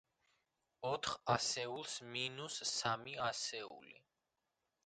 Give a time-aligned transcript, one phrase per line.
[0.91, 3.99] ოთხ ასეულს მინუს სამი ასეული.